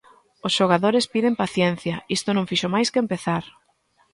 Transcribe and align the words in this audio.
Os 0.47 0.55
xogadores 0.57 1.05
piden 1.13 1.35
paciencia, 1.43 1.95
isto 2.17 2.29
non 2.33 2.47
fixo 2.49 2.67
máis 2.75 2.87
que 2.93 3.01
empezar. 3.05 3.43